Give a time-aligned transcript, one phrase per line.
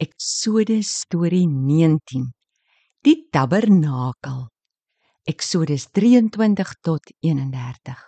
[0.00, 2.32] Eksodus storie 19.
[3.04, 4.46] Die tabernakel.
[5.28, 8.00] Eksodus 23 tot 31.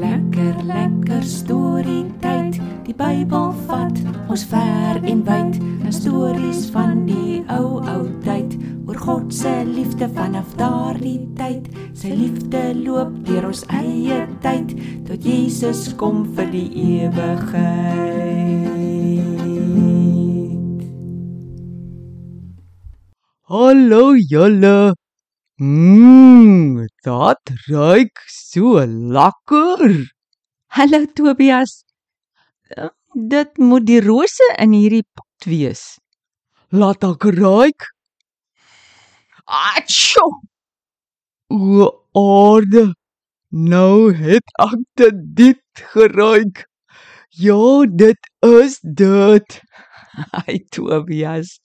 [0.00, 2.56] Lekker lekker storie tyd.
[2.88, 4.00] Die Bybel vat
[4.32, 5.60] ons ver en wyd.
[5.60, 8.56] 'n Stories van die ou ou tyd
[8.86, 9.65] oor God se
[9.96, 11.68] liefde vanaf daardie tyd.
[11.96, 14.74] Sy liefde loop deur ons eie tyd
[15.08, 16.68] tot Jesus kom vir die
[17.00, 17.64] ewigheid.
[23.48, 24.92] Hallo julle.
[25.56, 30.04] Mmm, dit ruik so lekker.
[30.76, 31.86] Hallo Tobias.
[33.16, 35.96] Dit moet die rose in hierdie pot wees.
[36.68, 37.95] Laat ek ruik.
[39.46, 40.40] Atsjo.
[41.48, 42.94] O aarde.
[43.50, 46.66] Nou het ek dit dit geruik.
[47.30, 49.60] Ja, dit is dit.
[50.42, 51.60] Ai Tobias.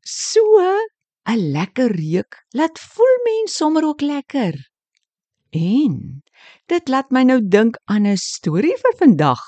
[0.00, 0.40] So
[1.28, 4.54] 'n lekker reuk laat voel mens sommer ook lekker.
[5.50, 6.22] En
[6.66, 9.42] dit laat my nou dink aan 'n storie vir vandag.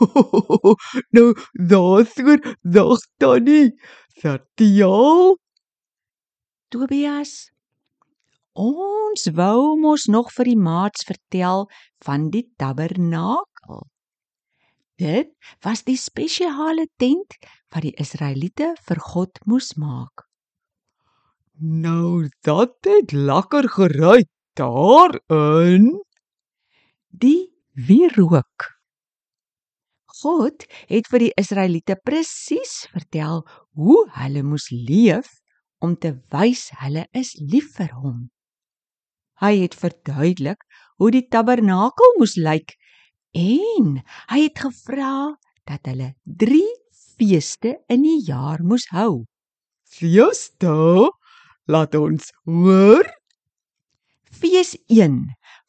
[1.14, 3.70] nou daaroor dog tannie.
[4.18, 5.38] Vertel.
[6.70, 7.50] Tobias,
[8.54, 11.64] ons wou mos nog vir die maats vertel
[12.06, 13.80] van die tabernakel.
[15.00, 15.32] Dit
[15.66, 17.34] was die spesiale tent
[17.74, 20.28] wat die Israeliete vir God moes maak.
[21.58, 25.90] Nou dat het lekker geruik daarin.
[27.10, 28.70] Die wierook.
[30.22, 33.42] God het vir die Israeliete presies vertel
[33.74, 35.39] hoe hulle moes leef
[35.80, 38.28] om te wys hulle is lief vir hom.
[39.40, 40.64] Hy het verduidelik
[41.00, 42.76] hoe die tabernakel moes lyk
[43.36, 44.00] en
[44.32, 45.14] hy het gevra
[45.68, 46.60] dat hulle 3
[47.20, 49.24] feeste in die jaar moes hou.
[49.90, 51.08] Fiesta,
[51.68, 53.08] laat ons hoor.
[54.30, 55.18] Fees 1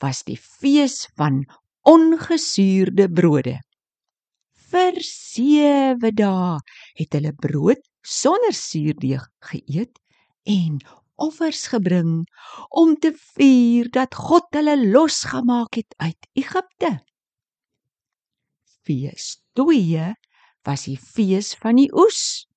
[0.03, 1.43] was die fees van
[1.87, 3.57] ongesuurde brode.
[4.71, 6.59] Vir 7 dae
[6.99, 9.99] het hulle brood sonder suurdeeg geëet
[10.49, 10.79] en
[11.21, 12.25] offers gebring
[12.69, 16.97] om te vier dat God hulle losgemaak het uit Egipte.
[18.81, 20.13] Fees 2
[20.65, 22.47] was die fees van die oes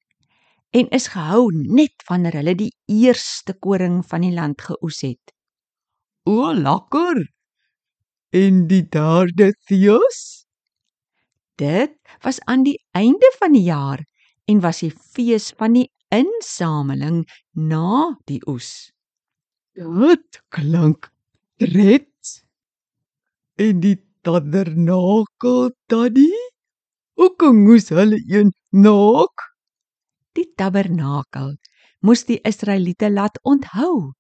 [0.75, 5.35] en is gehou net wanneer hulle die eerste koring van die land geoes het.
[6.27, 7.21] O, lekker.
[8.35, 10.23] En die derde fees?
[11.61, 11.95] Dit
[12.25, 14.03] was aan die einde van die jaar
[14.51, 18.91] en was die fees van die insameling na die oes.
[19.75, 21.11] Dit klink
[21.59, 22.11] tred.
[23.59, 23.97] En die
[24.27, 26.43] tabernakel tannie?
[27.15, 29.45] Hoe kom moes hulle een naak?
[30.35, 31.55] Die tabernakel
[32.03, 34.13] moes die Israeliete laat onthou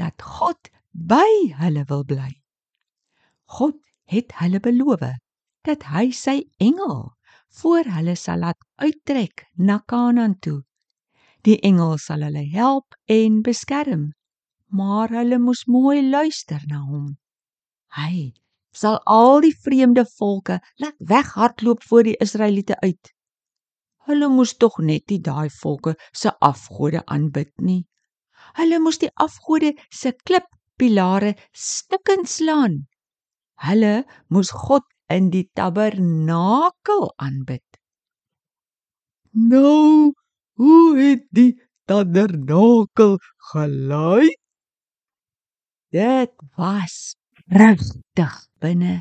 [0.00, 2.32] dat God by hulle wil bly.
[3.58, 3.76] God
[4.08, 5.04] het hulle beloof
[5.68, 7.10] dat hy sy engel
[7.60, 10.62] voor hulle sal laat uittrek na Kanaan toe.
[11.46, 14.12] Die engel sal hulle help en beskerm,
[14.68, 17.16] maar hulle moes mooi luister na hom.
[17.96, 18.32] Hy
[18.74, 23.14] sal al die vreemde volke laat weghardloop voor die Israeliete uit.
[24.08, 27.82] Hulle moes tog net nie daai volke se afgode aanbid nie.
[28.58, 32.86] Hulle moes die afgode se klippilare stukkend slaan.
[33.66, 37.64] Hulle moes God in die tabernakel aanbid.
[39.32, 40.12] Nou,
[40.60, 41.54] hoe het die
[41.88, 43.16] tabernakel
[43.52, 44.36] gelyk?
[45.94, 47.16] Dit was
[47.48, 49.00] pragtig binne.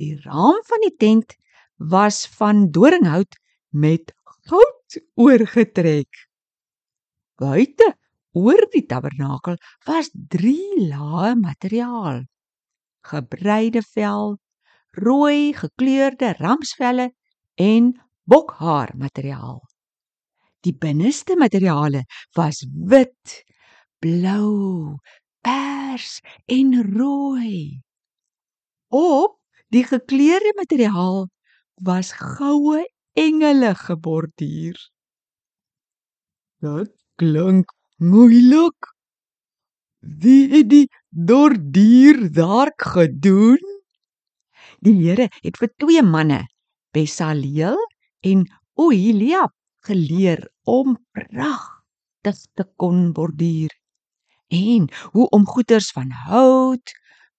[0.00, 1.36] Die raam van die tent
[1.76, 3.36] was van doringhout
[3.68, 4.14] met
[4.48, 6.08] goud oorgetrek.
[7.36, 7.92] Buite
[8.32, 9.58] oor die tabernakel
[9.88, 12.24] was 3 lae materiaal:
[13.04, 14.38] gebreide vel,
[14.90, 17.12] rooi gekleurde ramsvelle
[17.54, 17.92] en
[18.24, 19.60] bokhaar materiaal.
[20.60, 22.04] Die binneste materiale
[22.36, 23.44] was wit,
[23.98, 24.98] blou,
[25.40, 27.80] pers en rooi.
[28.88, 29.38] Op
[29.72, 31.28] die gekleurde materiaal
[31.80, 32.84] was goue
[33.16, 34.78] engele geborduur.
[36.60, 38.90] Dit klink moeilik.
[40.00, 43.69] Wie het die dordier werk gedoen?
[44.80, 46.46] Die Here het vir twee manne,
[46.94, 47.78] Besaleel
[48.24, 48.46] en
[48.76, 49.52] Oholiab,
[49.84, 53.72] geleer om pragtig te kon borduur
[54.50, 56.92] en hoe om goeders van hout,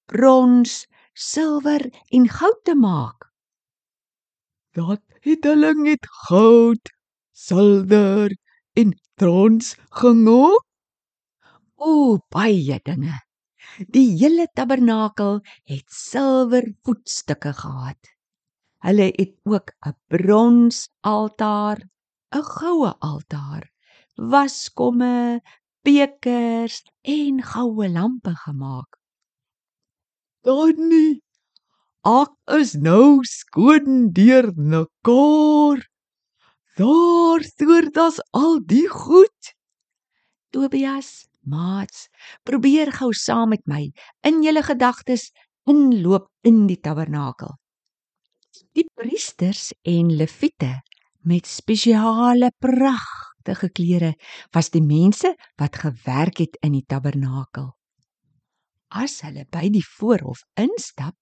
[0.10, 3.32] brons, silwer en goud te maak.
[4.72, 6.92] dat het hulle net goud,
[7.36, 8.32] silwer
[8.80, 10.64] en brons gemaak.
[11.76, 13.18] O, baie dinge.
[13.78, 15.40] Die hele tabernakel
[15.70, 18.12] het silwer voetstukke gehad.
[18.82, 21.80] Hulle het ook 'n brons altaar,
[22.36, 23.72] 'n goue altaar,
[24.16, 25.42] waskomme,
[25.84, 28.98] bekers en goue lampe gemaak.
[30.44, 31.22] Donnie,
[32.04, 35.88] ek is nou skoon deur mekaar.
[36.78, 39.54] Daar stoor das al die goed.
[40.50, 42.08] Tobias, maats,
[42.44, 43.92] probeer gou saam met my
[44.28, 45.32] in julle gedagtes
[45.70, 47.58] inloop in die tabernakel.
[48.76, 50.82] Die priesters en leviete
[51.28, 54.16] met spesiale pragtige klere
[54.56, 57.72] was die mense wat gewerk het in die tabernakel.
[58.92, 61.16] As hulle by die voorhof instap,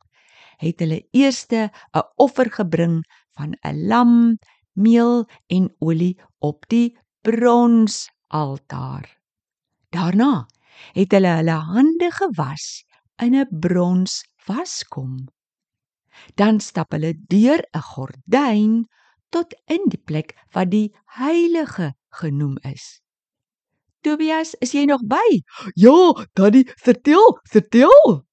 [0.60, 1.69] het hulle eers 'n
[2.18, 3.04] offer gebring
[3.38, 4.39] van 'n lam,
[4.74, 9.19] meel en olie op die bronsaltaar.
[9.89, 10.47] Daarna
[10.94, 12.86] het hulle hulle hande gewas
[13.25, 15.27] in 'n brons waskom.
[16.36, 18.88] Dan stap hulle deur 'n gordyn
[19.30, 23.01] tot in die plek wat die heilige genoem is.
[24.01, 25.41] Tobias, is jy nog by?
[25.75, 28.25] Ja, Daddy, vertel, vertel.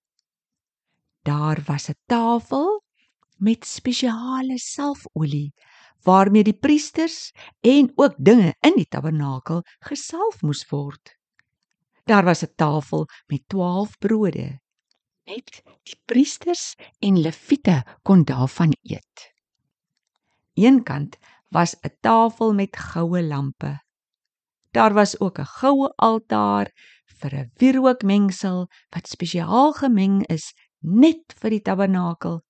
[1.23, 2.83] Daar was 'n tafel
[3.39, 5.53] met spesiale salfolie
[6.03, 11.16] waarmee die priesters en ook dinge in die tabernakel gesalf moes word.
[12.07, 14.61] Daar was 'n tafel met 12 brode.
[15.25, 19.33] Net die priesters en leviete kon daarvan eet.
[20.55, 21.19] Eenkant
[21.49, 23.83] was 'n tafel met goue lampe.
[24.71, 26.71] Daar was ook 'n goue altaar
[27.19, 32.43] vir 'n wierookmengsel wat spesiaal gemeng is net vir die tabernakel.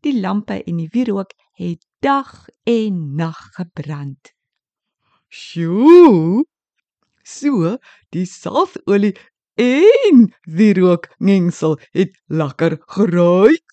[0.00, 4.34] Die lampe en die wierook het dag en nag gebrand.
[5.28, 6.44] Sjoe!
[7.24, 7.78] So,
[8.12, 9.14] die salfolie
[9.56, 13.64] en die rookmengsel het lekker geruik.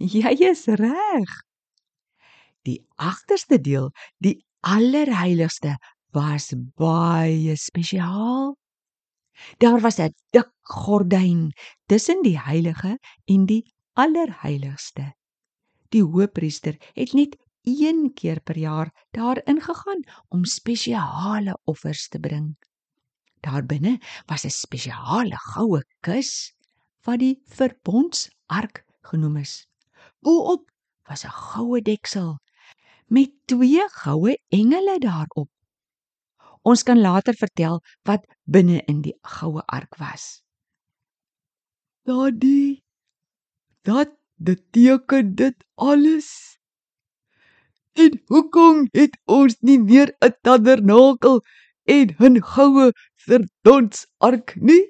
[0.00, 1.32] Jy is reg.
[2.64, 5.76] Die agterste deel, die allerheiligste,
[6.16, 8.56] was baie spesiaal.
[9.60, 11.52] Daar was 'n dik gordyn
[11.86, 15.12] tussen die heilige en die allerheiligste.
[15.92, 22.56] Die hoëpriester het net een keer per jaar daarin gegaan om spesiale offers te bring.
[23.46, 23.98] Daarbinne
[24.28, 26.30] was 'n spesiale goue kus
[27.06, 29.66] wat die verbondsark genoem is.
[30.22, 30.70] Bo-op
[31.08, 32.38] was 'n goue deksel
[33.08, 35.50] met twee goue engele daarop.
[36.62, 40.42] Ons kan later vertel wat binne in die goue ark was.
[42.06, 42.82] Daddy,
[43.82, 46.58] dat beteken dit alles.
[47.92, 51.40] En hoekom het ons nie meer 'n tabernakel
[51.84, 52.92] en 'n goue
[53.26, 54.82] verdonsark nie?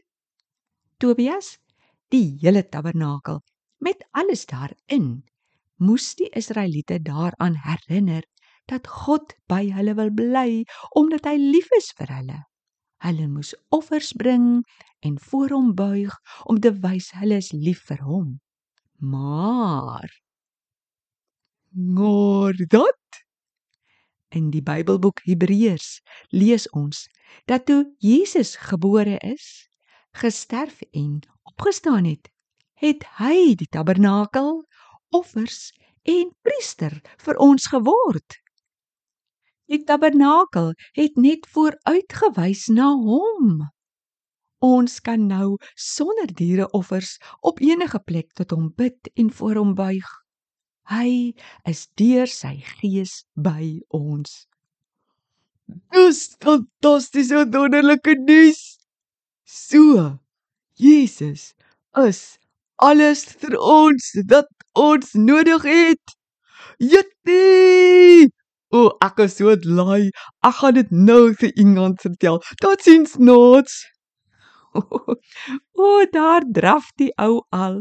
[1.01, 1.57] Tobias,
[2.13, 3.43] die hele tabernakel
[3.85, 5.25] met alles daarin,
[5.77, 8.25] moes die Israeliete daaraan herinner
[8.71, 10.65] dat God by hulle wil bly
[10.99, 12.39] omdat hy lief is vir hulle.
[13.05, 14.63] Hulle moes offers bring
[15.05, 16.15] en voor hom buig
[16.49, 18.39] om te wys hulle is lief vir hom.
[18.97, 20.09] Maar
[21.77, 23.26] Maar dat
[24.35, 27.07] in die Bybelboek Hebreërs lees ons
[27.47, 29.69] dat toe Jesus gebore is,
[30.17, 32.31] gesterf en opgestaan het,
[32.81, 34.65] het hy die tabernakel,
[35.15, 35.71] offers
[36.07, 38.41] en priester vir ons geword.
[39.67, 43.65] Die tabernakel het net vooruitgewys na hom.
[44.63, 50.07] Ons kan nou sonder diereoffers op enige plek tot hom bid en voor hom buig.
[50.91, 51.35] Hy
[51.67, 54.47] is deur sy gees by ons.
[55.93, 58.79] Dis fantastiese wonderlike nuus.
[59.45, 60.19] So,
[60.79, 61.55] Jesus
[61.97, 62.39] is
[62.79, 66.17] alles vir ons wat ons nodig het.
[66.79, 68.31] Jippie!
[68.71, 70.11] O, ek is so bly.
[70.45, 72.41] Ek gaan dit nou vir iemand vertel.
[72.63, 73.83] Totsiens, nots.
[75.87, 77.81] o, daar draf die ou al.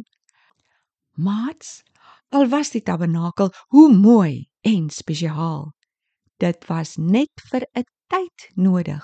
[1.17, 1.81] Mats,
[2.35, 5.71] al was die tabernakel hoe mooi en spesiaal.
[6.43, 9.03] Dit was net vir 'n tyd nodig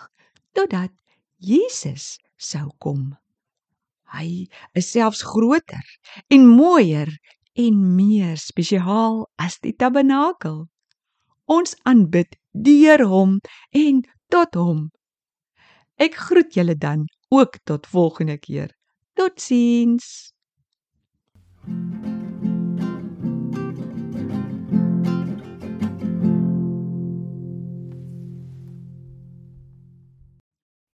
[0.54, 0.92] totdat
[1.38, 3.16] Jesus sou kom.
[4.12, 5.86] Hy is selfs groter
[6.28, 7.08] en mooier
[7.56, 10.68] en meer spesiaal as die tabernakel.
[11.46, 13.40] Ons aanbid deur hom
[13.72, 14.90] en tot hom.
[15.96, 18.76] Ek groet julle dan ook tot volgende keer.
[19.16, 20.34] Totsiens.
[21.64, 22.01] thank you